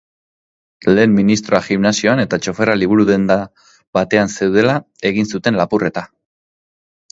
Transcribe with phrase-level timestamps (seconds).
[0.95, 3.39] Lehen ministroa gimnasioan eta txoferra liburu-denda
[3.99, 4.81] batean zeudela
[5.13, 6.09] egin zuten lapurreta.